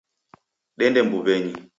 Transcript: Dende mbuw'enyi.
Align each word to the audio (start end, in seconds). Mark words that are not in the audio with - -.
Dende 0.77 0.99
mbuw'enyi. 1.05 1.53